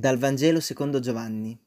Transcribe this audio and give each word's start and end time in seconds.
Dal 0.00 0.16
Vangelo 0.16 0.60
secondo 0.60 0.98
Giovanni. 0.98 1.62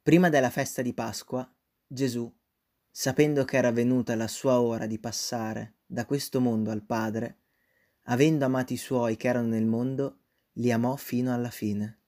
Prima 0.00 0.30
della 0.30 0.48
festa 0.48 0.80
di 0.80 0.94
Pasqua, 0.94 1.46
Gesù, 1.86 2.34
sapendo 2.90 3.44
che 3.44 3.58
era 3.58 3.70
venuta 3.70 4.14
la 4.14 4.26
sua 4.26 4.58
ora 4.58 4.86
di 4.86 4.98
passare 4.98 5.80
da 5.84 6.06
questo 6.06 6.40
mondo 6.40 6.70
al 6.70 6.82
Padre, 6.82 7.40
avendo 8.04 8.46
amato 8.46 8.72
i 8.72 8.78
suoi 8.78 9.18
che 9.18 9.28
erano 9.28 9.48
nel 9.48 9.66
mondo, 9.66 10.20
li 10.52 10.72
amò 10.72 10.96
fino 10.96 11.34
alla 11.34 11.50
fine. 11.50 12.00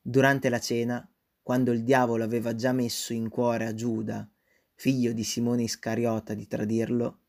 Durante 0.00 0.48
la 0.48 0.58
cena, 0.58 1.06
quando 1.42 1.72
il 1.72 1.84
diavolo 1.84 2.24
aveva 2.24 2.54
già 2.54 2.72
messo 2.72 3.12
in 3.12 3.28
cuore 3.28 3.66
a 3.66 3.74
Giuda, 3.74 4.26
figlio 4.72 5.12
di 5.12 5.22
Simone 5.22 5.64
Iscariota, 5.64 6.32
di 6.32 6.46
tradirlo, 6.46 7.24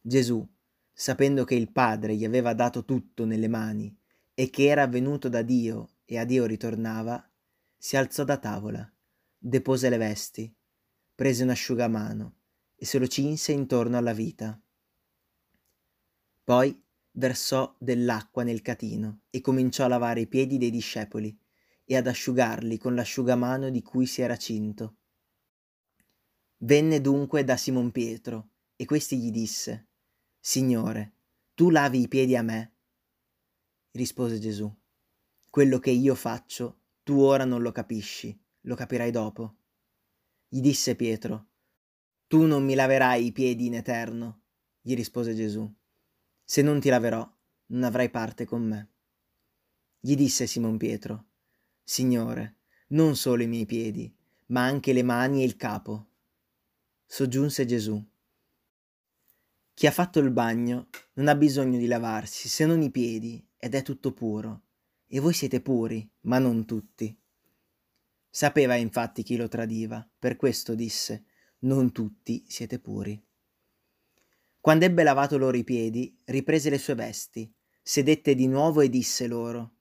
Gesù, 0.00 0.44
sapendo 0.92 1.44
che 1.44 1.54
il 1.54 1.70
Padre 1.70 2.16
gli 2.16 2.24
aveva 2.24 2.52
dato 2.52 2.84
tutto 2.84 3.24
nelle 3.24 3.46
mani 3.46 3.96
e 4.40 4.48
che 4.48 4.68
era 4.68 4.86
venuto 4.86 5.28
da 5.28 5.42
Dio 5.42 5.96
e 6.06 6.16
a 6.16 6.24
Dio 6.24 6.46
ritornava, 6.46 7.30
si 7.76 7.98
alzò 7.98 8.24
da 8.24 8.38
tavola, 8.38 8.90
depose 9.36 9.90
le 9.90 9.98
vesti, 9.98 10.50
prese 11.14 11.42
un 11.42 11.50
asciugamano 11.50 12.36
e 12.74 12.86
se 12.86 12.98
lo 12.98 13.06
cinse 13.06 13.52
intorno 13.52 13.98
alla 13.98 14.14
vita. 14.14 14.58
Poi 16.42 16.82
versò 17.10 17.76
dell'acqua 17.78 18.42
nel 18.42 18.62
catino 18.62 19.24
e 19.28 19.42
cominciò 19.42 19.84
a 19.84 19.88
lavare 19.88 20.20
i 20.20 20.26
piedi 20.26 20.56
dei 20.56 20.70
discepoli 20.70 21.38
e 21.84 21.96
ad 21.98 22.06
asciugarli 22.06 22.78
con 22.78 22.94
l'asciugamano 22.94 23.68
di 23.68 23.82
cui 23.82 24.06
si 24.06 24.22
era 24.22 24.38
cinto. 24.38 24.96
Venne 26.60 27.02
dunque 27.02 27.44
da 27.44 27.58
Simon 27.58 27.90
Pietro 27.90 28.52
e 28.74 28.86
questi 28.86 29.18
gli 29.18 29.30
disse, 29.30 29.88
Signore, 30.38 31.16
tu 31.52 31.68
lavi 31.68 32.00
i 32.00 32.08
piedi 32.08 32.36
a 32.36 32.42
me? 32.42 32.76
Rispose 33.92 34.38
Gesù. 34.38 34.72
Quello 35.48 35.78
che 35.78 35.90
io 35.90 36.14
faccio, 36.14 36.82
tu 37.02 37.18
ora 37.20 37.44
non 37.44 37.62
lo 37.62 37.72
capisci, 37.72 38.38
lo 38.62 38.74
capirai 38.74 39.10
dopo. 39.10 39.56
Gli 40.48 40.60
disse 40.60 40.94
Pietro, 40.94 41.48
Tu 42.26 42.44
non 42.46 42.64
mi 42.64 42.74
laverai 42.74 43.26
i 43.26 43.32
piedi 43.32 43.66
in 43.66 43.74
eterno, 43.74 44.42
gli 44.80 44.94
rispose 44.94 45.34
Gesù. 45.34 45.68
Se 46.44 46.62
non 46.62 46.80
ti 46.80 46.88
laverò, 46.88 47.28
non 47.66 47.82
avrai 47.82 48.10
parte 48.10 48.44
con 48.44 48.62
me. 48.62 48.90
Gli 49.98 50.14
disse 50.14 50.46
Simon 50.46 50.76
Pietro, 50.76 51.26
Signore, 51.82 52.58
non 52.88 53.16
solo 53.16 53.42
i 53.42 53.46
miei 53.46 53.66
piedi, 53.66 54.12
ma 54.46 54.64
anche 54.64 54.92
le 54.92 55.02
mani 55.02 55.42
e 55.42 55.44
il 55.44 55.56
capo. 55.56 56.08
Soggiunse 57.06 57.66
Gesù. 57.66 58.02
Chi 59.74 59.86
ha 59.86 59.90
fatto 59.90 60.20
il 60.20 60.30
bagno 60.30 60.88
non 61.14 61.28
ha 61.28 61.34
bisogno 61.34 61.78
di 61.78 61.86
lavarsi 61.86 62.48
se 62.48 62.66
non 62.66 62.82
i 62.82 62.90
piedi 62.90 63.44
ed 63.60 63.74
è 63.74 63.82
tutto 63.82 64.12
puro. 64.12 64.62
E 65.06 65.20
voi 65.20 65.34
siete 65.34 65.60
puri, 65.60 66.08
ma 66.22 66.38
non 66.38 66.64
tutti. 66.64 67.16
Sapeva 68.28 68.74
infatti 68.74 69.22
chi 69.22 69.36
lo 69.36 69.48
tradiva, 69.48 70.08
per 70.18 70.36
questo 70.36 70.74
disse, 70.74 71.26
non 71.60 71.92
tutti 71.92 72.44
siete 72.48 72.78
puri. 72.78 73.22
Quando 74.60 74.84
ebbe 74.84 75.02
lavato 75.02 75.36
loro 75.36 75.56
i 75.56 75.64
piedi, 75.64 76.18
riprese 76.24 76.70
le 76.70 76.78
sue 76.78 76.94
vesti, 76.94 77.52
sedette 77.82 78.34
di 78.34 78.46
nuovo 78.46 78.80
e 78.80 78.88
disse 78.88 79.26
loro, 79.26 79.74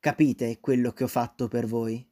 Capite 0.00 0.60
quello 0.60 0.92
che 0.92 1.04
ho 1.04 1.08
fatto 1.08 1.48
per 1.48 1.66
voi? 1.66 2.06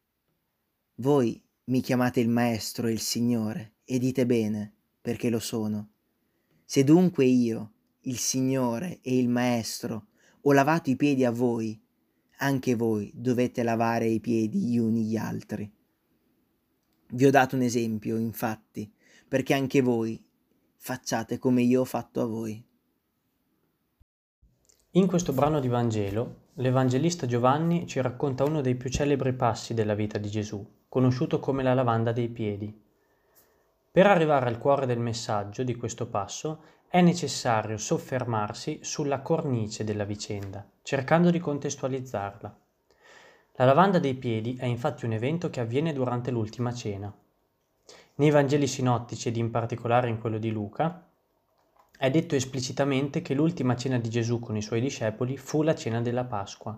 Voi 0.96 1.42
mi 1.64 1.80
chiamate 1.80 2.20
il 2.20 2.28
Maestro 2.28 2.86
e 2.86 2.92
il 2.92 3.00
Signore, 3.00 3.74
e 3.84 3.98
dite 3.98 4.24
bene, 4.26 4.74
perché 5.00 5.30
lo 5.30 5.38
sono. 5.40 5.90
Se 6.64 6.84
dunque 6.84 7.24
io, 7.24 7.72
il 8.02 8.18
Signore 8.18 9.00
e 9.02 9.18
il 9.18 9.28
Maestro, 9.28 10.08
ho 10.46 10.52
lavato 10.52 10.90
i 10.90 10.96
piedi 10.96 11.24
a 11.24 11.30
voi, 11.30 11.80
anche 12.38 12.74
voi 12.74 13.10
dovete 13.14 13.62
lavare 13.62 14.06
i 14.06 14.20
piedi 14.20 14.58
gli 14.58 14.76
uni 14.76 15.04
gli 15.04 15.16
altri. 15.16 15.70
Vi 17.12 17.24
ho 17.24 17.30
dato 17.30 17.56
un 17.56 17.62
esempio, 17.62 18.18
infatti, 18.18 18.92
perché 19.27 19.54
anche 19.54 19.80
voi 19.80 20.22
facciate 20.77 21.38
come 21.38 21.62
io 21.62 21.80
ho 21.80 21.84
fatto 21.86 22.20
a 22.20 22.27
voi. 22.27 22.62
In 24.90 25.06
questo 25.06 25.33
brano 25.33 25.60
di 25.60 25.68
Vangelo, 25.68 26.48
l'Evangelista 26.54 27.27
Giovanni 27.27 27.86
ci 27.86 28.02
racconta 28.02 28.44
uno 28.44 28.60
dei 28.60 28.74
più 28.74 28.90
celebri 28.90 29.33
passi 29.33 29.72
della 29.72 29.94
vita 29.94 30.18
di 30.18 30.28
Gesù, 30.28 30.62
conosciuto 30.90 31.40
come 31.40 31.62
la 31.62 31.72
lavanda 31.72 32.12
dei 32.12 32.28
piedi. 32.28 32.83
Per 33.94 34.08
arrivare 34.08 34.48
al 34.48 34.58
cuore 34.58 34.86
del 34.86 34.98
messaggio 34.98 35.62
di 35.62 35.77
questo 35.77 36.08
passo 36.08 36.62
è 36.88 37.00
necessario 37.00 37.77
soffermarsi 37.77 38.80
sulla 38.82 39.20
cornice 39.20 39.84
della 39.84 40.02
vicenda, 40.02 40.68
cercando 40.82 41.30
di 41.30 41.38
contestualizzarla. 41.38 42.58
La 43.52 43.64
lavanda 43.64 44.00
dei 44.00 44.14
piedi 44.14 44.56
è 44.56 44.64
infatti 44.64 45.04
un 45.04 45.12
evento 45.12 45.48
che 45.48 45.60
avviene 45.60 45.92
durante 45.92 46.33
l'ultima 46.33 46.74
cena. 46.74 47.14
Nei 48.16 48.30
Vangeli 48.30 48.66
sinottici 48.66 49.28
ed 49.28 49.36
in 49.36 49.52
particolare 49.52 50.08
in 50.08 50.18
quello 50.18 50.38
di 50.38 50.50
Luca, 50.50 51.06
è 51.96 52.10
detto 52.10 52.34
esplicitamente 52.34 53.22
che 53.22 53.34
l'ultima 53.34 53.77
cena 53.77 53.98
di 53.98 54.10
Gesù 54.10 54.40
con 54.40 54.56
i 54.56 54.62
suoi 54.62 54.80
discepoli 54.80 55.36
fu 55.36 55.62
la 55.62 55.77
cena 55.77 56.00
della 56.00 56.24
Pasqua. 56.24 56.77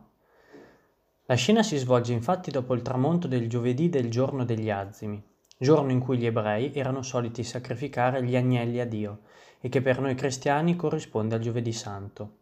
La 1.24 1.34
scena 1.34 1.62
si 1.62 1.78
svolge 1.78 2.12
infatti 2.12 2.50
dopo 2.50 2.74
il 2.74 2.82
tramonto 2.82 3.26
del 3.26 3.48
giovedì 3.48 3.88
del 3.88 4.10
giorno 4.10 4.44
degli 4.44 4.68
azimi, 4.68 5.34
giorno 5.56 5.90
in 5.90 6.00
cui 6.00 6.18
gli 6.18 6.26
ebrei 6.26 6.72
erano 6.74 7.02
soliti 7.02 7.42
sacrificare 7.42 8.22
gli 8.22 8.36
agnelli 8.36 8.80
a 8.80 8.86
Dio 8.86 9.20
e 9.60 9.68
che 9.68 9.80
per 9.80 10.00
noi 10.00 10.14
cristiani 10.14 10.76
corrisponde 10.76 11.34
al 11.34 11.40
giovedì 11.40 11.72
santo. 11.72 12.36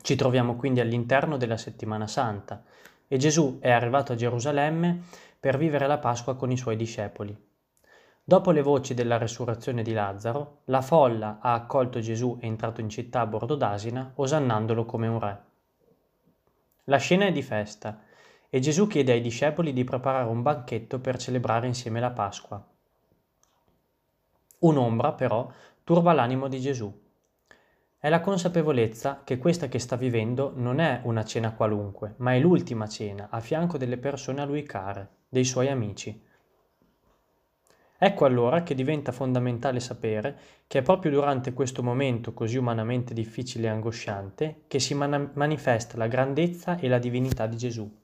Ci 0.00 0.16
troviamo 0.16 0.56
quindi 0.56 0.80
all'interno 0.80 1.36
della 1.36 1.56
settimana 1.56 2.06
santa 2.06 2.64
e 3.06 3.16
Gesù 3.18 3.58
è 3.60 3.70
arrivato 3.70 4.12
a 4.12 4.16
Gerusalemme 4.16 5.02
per 5.38 5.58
vivere 5.58 5.86
la 5.86 5.98
Pasqua 5.98 6.34
con 6.34 6.50
i 6.50 6.56
suoi 6.56 6.76
discepoli. 6.76 7.36
Dopo 8.24 8.50
le 8.52 8.62
voci 8.62 8.94
della 8.94 9.18
resurrezione 9.18 9.82
di 9.82 9.92
Lazzaro, 9.92 10.60
la 10.66 10.80
folla 10.80 11.38
ha 11.40 11.52
accolto 11.52 12.00
Gesù 12.00 12.38
entrato 12.40 12.80
in 12.80 12.88
città 12.88 13.20
a 13.20 13.26
bordo 13.26 13.56
d'asina, 13.56 14.12
osannandolo 14.14 14.84
come 14.84 15.08
un 15.08 15.18
re. 15.18 15.42
La 16.84 16.98
scena 16.98 17.26
è 17.26 17.32
di 17.32 17.42
festa 17.42 18.00
e 18.54 18.60
Gesù 18.60 18.86
chiede 18.86 19.12
ai 19.12 19.22
discepoli 19.22 19.72
di 19.72 19.82
preparare 19.82 20.28
un 20.28 20.42
banchetto 20.42 20.98
per 20.98 21.16
celebrare 21.16 21.66
insieme 21.66 22.00
la 22.00 22.10
Pasqua. 22.10 22.62
Un'ombra, 24.58 25.12
però, 25.12 25.50
turba 25.82 26.12
l'animo 26.12 26.48
di 26.48 26.60
Gesù. 26.60 26.92
È 27.96 28.10
la 28.10 28.20
consapevolezza 28.20 29.22
che 29.24 29.38
questa 29.38 29.68
che 29.68 29.78
sta 29.78 29.96
vivendo 29.96 30.52
non 30.54 30.80
è 30.80 31.00
una 31.04 31.24
cena 31.24 31.54
qualunque, 31.54 32.12
ma 32.18 32.34
è 32.34 32.40
l'ultima 32.40 32.86
cena 32.86 33.28
a 33.30 33.40
fianco 33.40 33.78
delle 33.78 33.96
persone 33.96 34.42
a 34.42 34.44
lui 34.44 34.64
care, 34.64 35.08
dei 35.30 35.46
suoi 35.46 35.70
amici. 35.70 36.22
Ecco 37.96 38.24
allora 38.26 38.62
che 38.62 38.74
diventa 38.74 39.12
fondamentale 39.12 39.80
sapere 39.80 40.38
che 40.66 40.80
è 40.80 40.82
proprio 40.82 41.10
durante 41.10 41.54
questo 41.54 41.82
momento 41.82 42.34
così 42.34 42.58
umanamente 42.58 43.14
difficile 43.14 43.68
e 43.68 43.70
angosciante 43.70 44.64
che 44.68 44.78
si 44.78 44.92
man- 44.92 45.30
manifesta 45.32 45.96
la 45.96 46.06
grandezza 46.06 46.76
e 46.76 46.86
la 46.88 46.98
divinità 46.98 47.46
di 47.46 47.56
Gesù. 47.56 48.00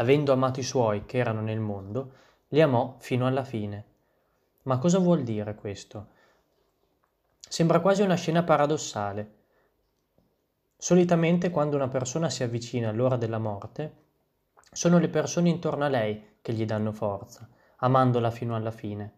Avendo 0.00 0.32
amato 0.32 0.60
i 0.60 0.64
suoi 0.64 1.04
che 1.06 1.18
erano 1.18 1.40
nel 1.40 1.60
mondo, 1.60 2.12
li 2.48 2.60
amò 2.60 2.96
fino 2.98 3.26
alla 3.26 3.44
fine. 3.44 3.84
Ma 4.62 4.78
cosa 4.78 4.98
vuol 4.98 5.22
dire 5.22 5.54
questo? 5.54 6.08
Sembra 7.40 7.80
quasi 7.80 8.02
una 8.02 8.14
scena 8.14 8.42
paradossale. 8.42 9.34
Solitamente 10.76 11.50
quando 11.50 11.74
una 11.74 11.88
persona 11.88 12.30
si 12.30 12.42
avvicina 12.42 12.90
all'ora 12.90 13.16
della 13.16 13.38
morte, 13.38 14.06
sono 14.70 14.98
le 14.98 15.08
persone 15.08 15.48
intorno 15.48 15.84
a 15.84 15.88
lei 15.88 16.36
che 16.42 16.52
gli 16.52 16.64
danno 16.64 16.92
forza, 16.92 17.48
amandola 17.78 18.30
fino 18.30 18.54
alla 18.54 18.70
fine. 18.70 19.12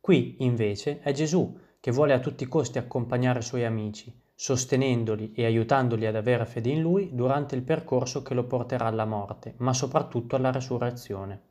Qui, 0.00 0.36
invece, 0.40 1.00
è 1.00 1.12
Gesù 1.12 1.56
che 1.78 1.92
vuole 1.92 2.14
a 2.14 2.18
tutti 2.18 2.42
i 2.42 2.48
costi 2.48 2.78
accompagnare 2.78 3.38
i 3.38 3.42
suoi 3.42 3.64
amici, 3.64 4.12
sostenendoli 4.42 5.34
e 5.34 5.44
aiutandoli 5.44 6.06
ad 6.06 6.16
avere 6.16 6.46
fede 6.46 6.70
in 6.70 6.80
Lui 6.80 7.14
durante 7.14 7.54
il 7.56 7.60
percorso 7.60 8.22
che 8.22 8.32
lo 8.32 8.44
porterà 8.44 8.86
alla 8.86 9.04
morte, 9.04 9.52
ma 9.58 9.74
soprattutto 9.74 10.34
alla 10.34 10.50
resurrezione. 10.50 11.42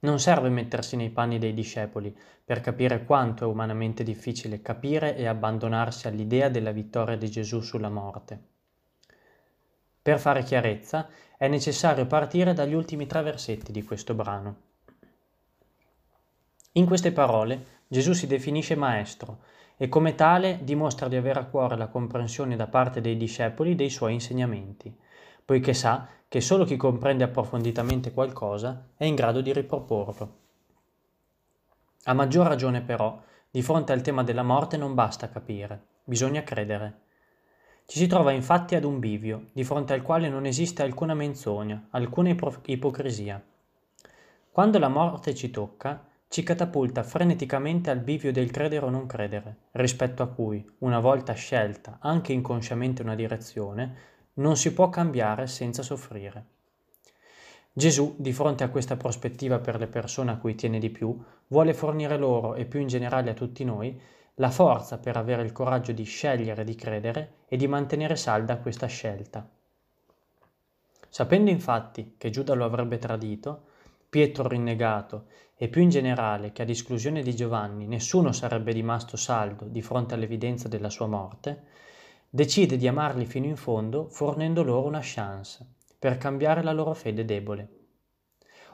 Non 0.00 0.20
serve 0.20 0.50
mettersi 0.50 0.96
nei 0.96 1.08
panni 1.08 1.38
dei 1.38 1.54
discepoli 1.54 2.14
per 2.44 2.60
capire 2.60 3.06
quanto 3.06 3.44
è 3.44 3.46
umanamente 3.46 4.02
difficile 4.04 4.60
capire 4.60 5.16
e 5.16 5.26
abbandonarsi 5.26 6.08
all'idea 6.08 6.50
della 6.50 6.72
vittoria 6.72 7.16
di 7.16 7.30
Gesù 7.30 7.60
sulla 7.62 7.88
morte. 7.88 8.38
Per 10.02 10.18
fare 10.18 10.42
chiarezza 10.42 11.08
è 11.38 11.48
necessario 11.48 12.04
partire 12.04 12.52
dagli 12.52 12.74
ultimi 12.74 13.06
tre 13.06 13.22
versetti 13.22 13.72
di 13.72 13.82
questo 13.82 14.12
brano. 14.12 14.56
In 16.72 16.84
queste 16.84 17.12
parole 17.12 17.80
Gesù 17.92 18.14
si 18.14 18.26
definisce 18.26 18.74
maestro 18.74 19.40
e 19.76 19.90
come 19.90 20.14
tale 20.14 20.60
dimostra 20.62 21.08
di 21.08 21.16
avere 21.16 21.40
a 21.40 21.44
cuore 21.44 21.76
la 21.76 21.88
comprensione 21.88 22.56
da 22.56 22.66
parte 22.66 23.02
dei 23.02 23.18
discepoli 23.18 23.74
dei 23.74 23.90
suoi 23.90 24.14
insegnamenti, 24.14 24.96
poiché 25.44 25.74
sa 25.74 26.08
che 26.26 26.40
solo 26.40 26.64
chi 26.64 26.78
comprende 26.78 27.24
approfonditamente 27.24 28.14
qualcosa 28.14 28.86
è 28.96 29.04
in 29.04 29.14
grado 29.14 29.42
di 29.42 29.52
riproporlo. 29.52 30.36
A 32.04 32.14
maggior 32.14 32.46
ragione 32.46 32.80
però, 32.80 33.20
di 33.50 33.60
fronte 33.60 33.92
al 33.92 34.00
tema 34.00 34.22
della 34.22 34.42
morte 34.42 34.78
non 34.78 34.94
basta 34.94 35.28
capire, 35.28 35.78
bisogna 36.02 36.42
credere. 36.42 37.00
Ci 37.84 37.98
si 37.98 38.06
trova 38.06 38.30
infatti 38.30 38.74
ad 38.74 38.84
un 38.84 39.00
bivio, 39.00 39.48
di 39.52 39.64
fronte 39.64 39.92
al 39.92 40.00
quale 40.00 40.30
non 40.30 40.46
esiste 40.46 40.82
alcuna 40.82 41.12
menzogna, 41.12 41.88
alcuna 41.90 42.34
ipocrisia. 42.64 43.44
Quando 44.50 44.78
la 44.78 44.88
morte 44.88 45.34
ci 45.34 45.50
tocca, 45.50 46.06
ci 46.32 46.42
catapulta 46.42 47.02
freneticamente 47.02 47.90
al 47.90 47.98
bivio 47.98 48.32
del 48.32 48.50
credere 48.50 48.86
o 48.86 48.88
non 48.88 49.04
credere, 49.04 49.68
rispetto 49.72 50.22
a 50.22 50.28
cui, 50.28 50.66
una 50.78 50.98
volta 50.98 51.34
scelta 51.34 51.98
anche 52.00 52.32
inconsciamente 52.32 53.02
una 53.02 53.14
direzione, 53.14 53.96
non 54.36 54.56
si 54.56 54.72
può 54.72 54.88
cambiare 54.88 55.46
senza 55.46 55.82
soffrire. 55.82 56.46
Gesù, 57.70 58.14
di 58.16 58.32
fronte 58.32 58.64
a 58.64 58.70
questa 58.70 58.96
prospettiva 58.96 59.58
per 59.58 59.78
le 59.78 59.88
persone 59.88 60.30
a 60.30 60.38
cui 60.38 60.54
tiene 60.54 60.78
di 60.78 60.88
più, 60.88 61.14
vuole 61.48 61.74
fornire 61.74 62.16
loro 62.16 62.54
e 62.54 62.64
più 62.64 62.80
in 62.80 62.86
generale 62.86 63.32
a 63.32 63.34
tutti 63.34 63.62
noi 63.62 64.00
la 64.36 64.50
forza 64.50 64.96
per 64.96 65.18
avere 65.18 65.42
il 65.42 65.52
coraggio 65.52 65.92
di 65.92 66.04
scegliere 66.04 66.64
di 66.64 66.74
credere 66.74 67.40
e 67.46 67.58
di 67.58 67.66
mantenere 67.66 68.16
salda 68.16 68.56
questa 68.56 68.86
scelta. 68.86 69.46
Sapendo 71.10 71.50
infatti 71.50 72.14
che 72.16 72.30
Giuda 72.30 72.54
lo 72.54 72.64
avrebbe 72.64 72.96
tradito, 72.96 73.64
Pietro 74.12 74.46
rinnegato 74.46 75.24
e 75.62 75.68
più 75.68 75.80
in 75.80 75.90
generale 75.90 76.50
che 76.50 76.62
ad 76.62 76.70
esclusione 76.70 77.22
di 77.22 77.36
Giovanni 77.36 77.86
nessuno 77.86 78.32
sarebbe 78.32 78.72
rimasto 78.72 79.16
saldo 79.16 79.66
di 79.66 79.80
fronte 79.80 80.14
all'evidenza 80.14 80.66
della 80.66 80.90
sua 80.90 81.06
morte, 81.06 81.66
decide 82.28 82.76
di 82.76 82.88
amarli 82.88 83.26
fino 83.26 83.46
in 83.46 83.54
fondo 83.54 84.08
fornendo 84.08 84.64
loro 84.64 84.88
una 84.88 84.98
chance 85.00 85.64
per 86.00 86.18
cambiare 86.18 86.64
la 86.64 86.72
loro 86.72 86.94
fede 86.94 87.24
debole. 87.24 87.68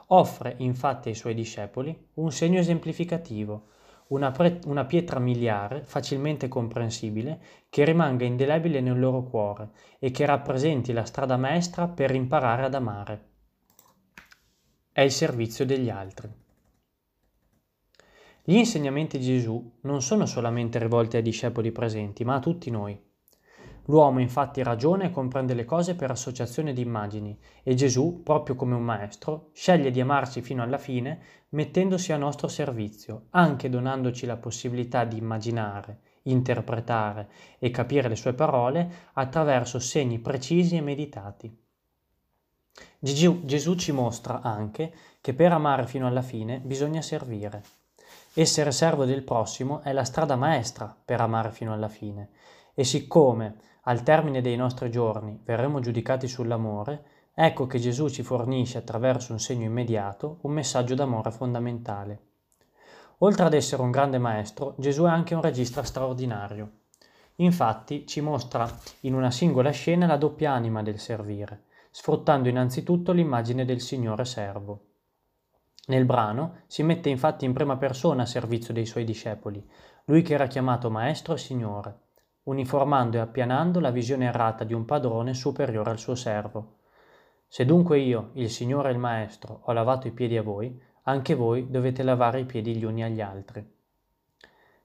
Offre 0.07 0.55
infatti 0.57 1.09
ai 1.09 1.13
suoi 1.13 1.35
discepoli 1.35 2.07
un 2.15 2.31
segno 2.31 2.57
esemplificativo, 2.57 3.67
una, 4.07 4.31
pre- 4.31 4.59
una 4.65 4.85
pietra 4.85 5.19
miliare 5.19 5.83
facilmente 5.83 6.47
comprensibile 6.47 7.39
che 7.69 7.85
rimanga 7.85 8.25
indelebile 8.25 8.81
nel 8.81 8.99
loro 8.99 9.21
cuore 9.21 9.69
e 9.99 10.09
che 10.09 10.25
rappresenti 10.25 10.91
la 10.91 11.05
strada 11.05 11.37
maestra 11.37 11.87
per 11.87 12.15
imparare 12.15 12.63
ad 12.65 12.73
amare. 12.73 13.27
È 14.91 15.01
il 15.01 15.11
servizio 15.11 15.67
degli 15.67 15.91
altri. 15.91 16.47
Gli 18.49 18.55
insegnamenti 18.55 19.19
di 19.19 19.25
Gesù 19.25 19.73
non 19.81 20.01
sono 20.01 20.25
solamente 20.25 20.79
rivolti 20.79 21.17
ai 21.17 21.21
discepoli 21.21 21.71
presenti, 21.71 22.25
ma 22.25 22.33
a 22.33 22.39
tutti 22.39 22.71
noi. 22.71 22.99
L'uomo 23.85 24.21
infatti 24.21 24.63
ragiona 24.63 25.03
e 25.03 25.11
comprende 25.11 25.53
le 25.53 25.65
cose 25.65 25.93
per 25.93 26.09
associazione 26.09 26.73
di 26.73 26.81
immagini 26.81 27.37
e 27.61 27.75
Gesù, 27.75 28.23
proprio 28.23 28.55
come 28.55 28.73
un 28.73 28.81
maestro, 28.81 29.51
sceglie 29.53 29.91
di 29.91 30.01
amarci 30.01 30.41
fino 30.41 30.63
alla 30.63 30.79
fine 30.79 31.19
mettendosi 31.49 32.11
a 32.11 32.17
nostro 32.17 32.47
servizio, 32.47 33.27
anche 33.29 33.69
donandoci 33.69 34.25
la 34.25 34.37
possibilità 34.37 35.05
di 35.05 35.17
immaginare, 35.17 35.99
interpretare 36.23 37.29
e 37.59 37.69
capire 37.69 38.09
le 38.09 38.15
sue 38.15 38.33
parole 38.33 38.91
attraverso 39.13 39.77
segni 39.77 40.17
precisi 40.17 40.75
e 40.75 40.81
meditati. 40.81 41.55
Gesù, 42.97 43.45
Gesù 43.45 43.75
ci 43.75 43.91
mostra 43.91 44.41
anche 44.41 44.91
che 45.21 45.35
per 45.35 45.51
amare 45.51 45.85
fino 45.85 46.07
alla 46.07 46.23
fine 46.23 46.59
bisogna 46.61 47.03
servire. 47.03 47.78
Essere 48.33 48.71
servo 48.71 49.05
del 49.05 49.23
prossimo 49.23 49.81
è 49.81 49.91
la 49.91 50.03
strada 50.03 50.35
maestra 50.35 50.95
per 51.03 51.19
amare 51.19 51.51
fino 51.51 51.73
alla 51.73 51.87
fine 51.87 52.29
e 52.75 52.83
siccome 52.83 53.55
al 53.83 54.03
termine 54.03 54.39
dei 54.41 54.55
nostri 54.55 54.91
giorni 54.91 55.39
verremo 55.43 55.79
giudicati 55.79 56.27
sull'amore, 56.27 57.03
ecco 57.33 57.65
che 57.65 57.79
Gesù 57.79 58.07
ci 58.07 58.21
fornisce 58.21 58.77
attraverso 58.77 59.31
un 59.31 59.39
segno 59.39 59.65
immediato 59.65 60.37
un 60.41 60.51
messaggio 60.51 60.93
d'amore 60.93 61.31
fondamentale. 61.31 62.21
Oltre 63.19 63.45
ad 63.45 63.53
essere 63.53 63.81
un 63.81 63.89
grande 63.89 64.19
maestro, 64.19 64.75
Gesù 64.77 65.03
è 65.05 65.09
anche 65.09 65.33
un 65.33 65.41
regista 65.41 65.83
straordinario. 65.83 66.71
Infatti 67.37 68.05
ci 68.05 68.21
mostra 68.21 68.69
in 69.01 69.15
una 69.15 69.31
singola 69.31 69.71
scena 69.71 70.05
la 70.05 70.17
doppia 70.17 70.51
anima 70.51 70.83
del 70.83 70.99
servire, 70.99 71.63
sfruttando 71.89 72.47
innanzitutto 72.47 73.11
l'immagine 73.11 73.65
del 73.65 73.81
Signore 73.81 74.23
servo. 74.23 74.88
Nel 75.89 76.05
brano 76.05 76.61
si 76.65 76.81
mette 76.81 77.09
infatti 77.09 77.45
in 77.45 77.53
prima 77.53 77.77
persona 77.77 78.23
a 78.23 78.25
servizio 78.25 78.73
dei 78.73 78.87
suoi 78.87 79.03
discepoli, 79.03 79.63
lui 80.05 80.23
che 80.23 80.33
era 80.33 80.47
chiamato 80.47 80.89
Maestro 80.89 81.35
e 81.35 81.37
Signore 81.37 82.07
uniformando 82.49 83.17
e 83.17 83.19
appianando 83.19 83.79
la 83.79 83.91
visione 83.91 84.25
errata 84.25 84.63
di 84.63 84.73
un 84.73 84.83
padrone 84.85 85.33
superiore 85.33 85.91
al 85.91 85.99
suo 85.99 86.15
servo. 86.15 86.77
Se 87.47 87.63
dunque 87.65 87.99
io, 87.99 88.31
il 88.33 88.49
Signore 88.49 88.89
e 88.89 88.93
il 88.93 88.97
Maestro, 88.97 89.61
ho 89.63 89.71
lavato 89.71 90.07
i 90.07 90.11
piedi 90.11 90.35
a 90.35 90.41
voi, 90.41 90.81
anche 91.03 91.35
voi 91.35 91.69
dovete 91.69 92.03
lavare 92.03 92.39
i 92.39 92.45
piedi 92.45 92.75
gli 92.75 92.83
uni 92.83 93.03
agli 93.03 93.21
altri. 93.21 93.77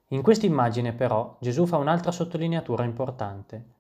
In 0.09 0.23
questa 0.23 0.47
immagine 0.47 0.93
però 0.93 1.37
Gesù 1.41 1.67
fa 1.67 1.79
un'altra 1.79 2.11
sottolineatura 2.11 2.85
importante. 2.85 3.73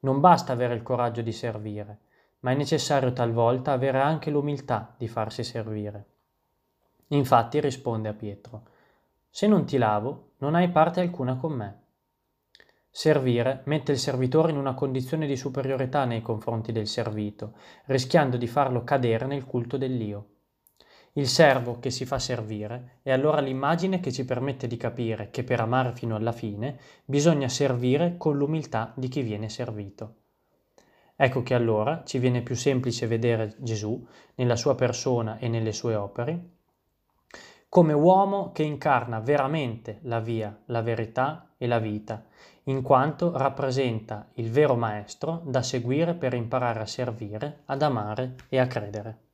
Non 0.00 0.20
basta 0.20 0.52
avere 0.52 0.74
il 0.74 0.82
coraggio 0.82 1.22
di 1.22 1.32
servire, 1.32 1.98
ma 2.40 2.50
è 2.50 2.54
necessario 2.54 3.12
talvolta 3.12 3.72
avere 3.72 4.00
anche 4.00 4.30
l'umiltà 4.30 4.94
di 4.96 5.08
farsi 5.08 5.44
servire. 5.44 6.06
Infatti 7.12 7.58
risponde 7.60 8.08
a 8.08 8.12
Pietro, 8.12 8.62
se 9.28 9.46
non 9.46 9.64
ti 9.64 9.78
lavo, 9.78 10.32
non 10.38 10.54
hai 10.54 10.70
parte 10.70 11.00
alcuna 11.00 11.34
con 11.34 11.52
me. 11.52 11.78
Servire 12.88 13.62
mette 13.64 13.92
il 13.92 13.98
servitore 13.98 14.50
in 14.50 14.56
una 14.56 14.74
condizione 14.74 15.26
di 15.26 15.36
superiorità 15.36 16.04
nei 16.04 16.22
confronti 16.22 16.70
del 16.70 16.86
servito, 16.86 17.54
rischiando 17.86 18.36
di 18.36 18.46
farlo 18.46 18.84
cadere 18.84 19.26
nel 19.26 19.44
culto 19.44 19.76
dell'io. 19.76 20.26
Il 21.14 21.26
servo 21.26 21.80
che 21.80 21.90
si 21.90 22.04
fa 22.04 22.20
servire 22.20 22.98
è 23.02 23.10
allora 23.10 23.40
l'immagine 23.40 23.98
che 23.98 24.12
ci 24.12 24.24
permette 24.24 24.68
di 24.68 24.76
capire 24.76 25.30
che 25.30 25.42
per 25.42 25.60
amare 25.60 25.92
fino 25.92 26.14
alla 26.14 26.32
fine 26.32 26.78
bisogna 27.04 27.48
servire 27.48 28.16
con 28.18 28.36
l'umiltà 28.36 28.92
di 28.96 29.08
chi 29.08 29.22
viene 29.22 29.48
servito. 29.48 30.14
Ecco 31.16 31.42
che 31.42 31.54
allora 31.54 32.04
ci 32.04 32.18
viene 32.18 32.42
più 32.42 32.54
semplice 32.54 33.08
vedere 33.08 33.56
Gesù 33.58 34.06
nella 34.36 34.54
sua 34.54 34.76
persona 34.76 35.38
e 35.38 35.48
nelle 35.48 35.72
sue 35.72 35.96
opere 35.96 36.58
come 37.70 37.92
uomo 37.92 38.50
che 38.50 38.64
incarna 38.64 39.20
veramente 39.20 40.00
la 40.02 40.18
via, 40.18 40.52
la 40.66 40.82
verità 40.82 41.50
e 41.56 41.68
la 41.68 41.78
vita, 41.78 42.24
in 42.64 42.82
quanto 42.82 43.30
rappresenta 43.38 44.26
il 44.34 44.50
vero 44.50 44.74
maestro 44.74 45.40
da 45.44 45.62
seguire 45.62 46.14
per 46.14 46.34
imparare 46.34 46.80
a 46.80 46.86
servire, 46.86 47.60
ad 47.66 47.82
amare 47.82 48.34
e 48.48 48.58
a 48.58 48.66
credere. 48.66 49.29